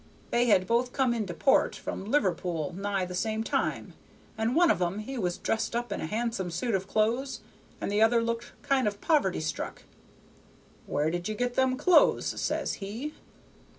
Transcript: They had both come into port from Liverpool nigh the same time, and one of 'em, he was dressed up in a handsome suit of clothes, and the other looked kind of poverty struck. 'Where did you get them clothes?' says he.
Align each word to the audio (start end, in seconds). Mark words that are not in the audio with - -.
They 0.31 0.47
had 0.47 0.65
both 0.65 0.93
come 0.93 1.13
into 1.13 1.35
port 1.35 1.75
from 1.75 2.05
Liverpool 2.09 2.73
nigh 2.73 3.05
the 3.05 3.13
same 3.13 3.43
time, 3.43 3.93
and 4.35 4.55
one 4.55 4.71
of 4.71 4.81
'em, 4.81 4.97
he 4.97 5.15
was 5.19 5.37
dressed 5.37 5.75
up 5.75 5.91
in 5.91 6.01
a 6.01 6.07
handsome 6.07 6.49
suit 6.49 6.73
of 6.73 6.87
clothes, 6.87 7.41
and 7.79 7.91
the 7.91 8.01
other 8.01 8.19
looked 8.19 8.53
kind 8.63 8.87
of 8.87 8.99
poverty 8.99 9.41
struck. 9.41 9.83
'Where 10.87 11.11
did 11.11 11.29
you 11.29 11.35
get 11.35 11.53
them 11.53 11.77
clothes?' 11.77 12.41
says 12.41 12.73
he. 12.81 13.13